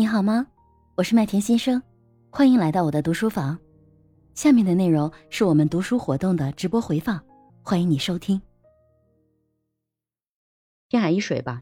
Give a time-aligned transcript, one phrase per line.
[0.00, 0.46] 你好吗？
[0.94, 1.82] 我是麦田先生，
[2.30, 3.58] 欢迎来到我的读书房。
[4.32, 7.22] 下面的内容是我们读书活动的直播回放，
[7.62, 8.40] 欢迎你收听。
[10.88, 11.60] 天海一水吧。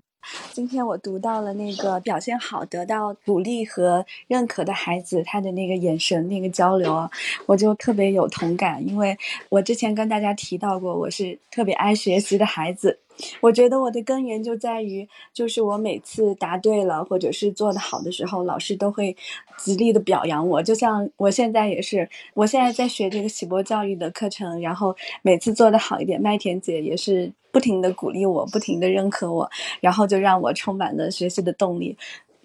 [0.53, 7.09] 今天我读到了那个表现好、得到鼓励和认可的孩子，他的那个眼神、那个交流，
[7.47, 8.87] 我就特别有同感。
[8.87, 9.17] 因为
[9.49, 12.99] 我之前跟大家提到过，我是特别爱学习的孩子。
[13.41, 19.17] 我觉得我的根源就在于，就是我每次答对了或者是做得好的时候，老师都会
[19.57, 20.63] 极力的表扬我。
[20.63, 27.33] 就像我现在也是，我现在在学这个喜波教育的课程，然后每次做得好一点，麦田姐也是。
[27.59, 31.97] 不停的鼓励我，不停的认可我，然后就让我充满了学习的动力。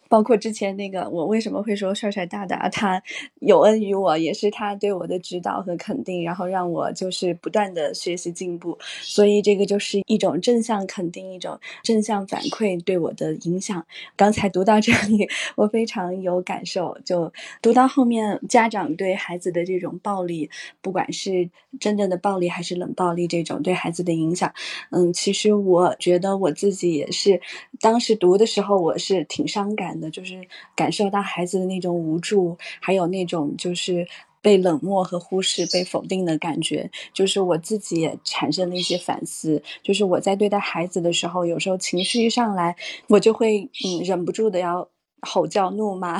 [0.09, 3.01] 包括之前那个，我为什么会说帅帅大大他
[3.39, 8.77] 有恩于我，也是他对我的指导和肯定，然后让我就是不断的学习进步。
[9.01, 13.85] 所以这个就是一种正向肯定，一种正向反馈对我的影响。
[14.15, 16.97] 刚才读到这里，我非常有感受。
[17.03, 17.31] 就
[17.61, 20.49] 读到后面，家长对孩子的这种暴力，
[20.81, 24.53] 不管是真正的暴力还是冷暴力，这种对孩子的影响，
[24.91, 27.41] 嗯，其实我觉得我自己也是，
[27.83, 30.09] 当时读的时候我是挺伤感的。
[30.13, 34.07] 就是感受到孩子的那种无助，还有那种就是
[34.43, 36.91] 被冷漠和忽视、被否定的感觉。
[37.13, 39.63] 就是我自己也产生了一些反思。
[39.81, 42.75] 就是我在对待孩子的时候，有时候情绪一上来，
[43.07, 44.87] 我就会嗯忍不住的要
[45.21, 46.19] 吼叫怒骂。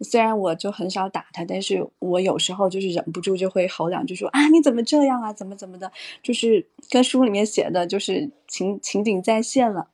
[0.00, 5.90] 虽然我就很少打他，但是我有时候就是忍不住就会吼两句，说啊你怎么这样啊，怎么怎么的，
[6.22, 9.88] 就是跟书里面写的，就是情情景再现了。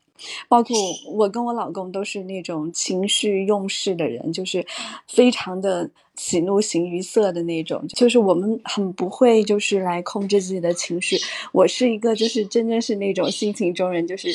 [0.49, 0.77] 包括
[1.13, 4.65] 我跟我老公都是那种情绪用事的人，就是
[5.09, 11.19] 非常的喜怒形于色的那种，就是我们很不会就是来控制自己的情绪。
[11.53, 14.29] 我是一个就是真正是那种性情中人，就是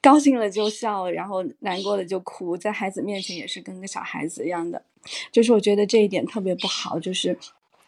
[0.00, 4.82] 高兴了就笑，然后难过了就哭，在孩子面前也是跟个小孩子一样的。
[5.30, 7.38] 就是我觉得这一点特别不好，就是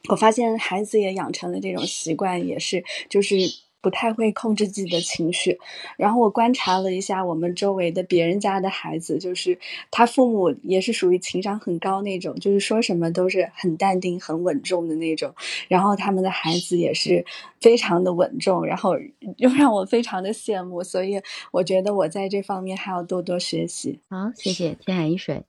[0.08, 3.36] 我发现孩子也养成了这种习惯，也是就是。
[3.84, 5.58] 不太会控制自己的情绪，
[5.98, 9.58] 然后我观察了一下我们周围的别人家的孩子，就是
[9.90, 15.34] 他父母也是属于情商很高那种，就是说什么都是很淡定、很稳重的那种，
[15.68, 17.26] 然后他们的孩子也是
[17.60, 18.96] 非常的稳重，然后
[19.36, 21.20] 又让我非常的羡慕，所以
[21.52, 24.00] 我觉得我在这方面还要多多学习。
[24.08, 25.44] 好，谢谢天海一水。